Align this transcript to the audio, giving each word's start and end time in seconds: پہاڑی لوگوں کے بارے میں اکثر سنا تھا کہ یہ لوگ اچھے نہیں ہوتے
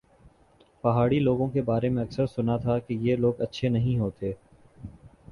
پہاڑی 0.83 1.19
لوگوں 1.19 1.47
کے 1.47 1.61
بارے 1.61 1.89
میں 1.89 2.03
اکثر 2.03 2.27
سنا 2.27 2.55
تھا 2.57 2.77
کہ 2.79 2.93
یہ 3.01 3.15
لوگ 3.15 3.41
اچھے 3.41 3.69
نہیں 3.69 3.99
ہوتے 3.99 4.31